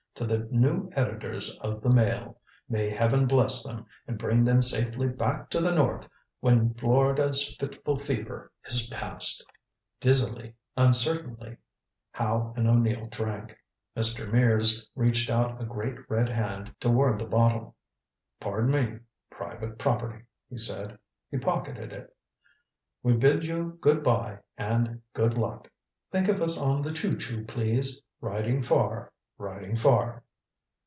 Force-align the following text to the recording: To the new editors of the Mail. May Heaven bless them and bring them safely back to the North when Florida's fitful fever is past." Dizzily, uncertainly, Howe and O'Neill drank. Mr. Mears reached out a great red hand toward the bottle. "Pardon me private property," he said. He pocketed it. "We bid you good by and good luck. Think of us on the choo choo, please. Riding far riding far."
To 0.15 0.27
the 0.27 0.47
new 0.51 0.91
editors 0.93 1.57
of 1.61 1.81
the 1.81 1.89
Mail. 1.89 2.37
May 2.69 2.91
Heaven 2.91 3.25
bless 3.25 3.63
them 3.63 3.87
and 4.07 4.19
bring 4.19 4.43
them 4.43 4.61
safely 4.61 5.07
back 5.07 5.49
to 5.49 5.59
the 5.59 5.73
North 5.73 6.07
when 6.41 6.75
Florida's 6.75 7.55
fitful 7.55 7.97
fever 7.97 8.51
is 8.65 8.87
past." 8.91 9.43
Dizzily, 9.99 10.53
uncertainly, 10.77 11.57
Howe 12.11 12.53
and 12.55 12.67
O'Neill 12.67 13.07
drank. 13.07 13.57
Mr. 13.97 14.31
Mears 14.31 14.87
reached 14.95 15.31
out 15.31 15.59
a 15.59 15.65
great 15.65 15.95
red 16.07 16.29
hand 16.29 16.75
toward 16.79 17.17
the 17.17 17.25
bottle. 17.25 17.75
"Pardon 18.39 18.69
me 18.69 18.99
private 19.31 19.79
property," 19.79 20.23
he 20.51 20.57
said. 20.57 20.99
He 21.31 21.39
pocketed 21.39 21.91
it. 21.91 22.15
"We 23.01 23.13
bid 23.13 23.43
you 23.43 23.79
good 23.81 24.03
by 24.03 24.39
and 24.55 25.01
good 25.13 25.35
luck. 25.39 25.67
Think 26.11 26.27
of 26.27 26.43
us 26.43 26.61
on 26.61 26.83
the 26.83 26.93
choo 26.93 27.17
choo, 27.17 27.43
please. 27.43 27.99
Riding 28.19 28.61
far 28.61 29.09
riding 29.41 29.75
far." 29.75 30.21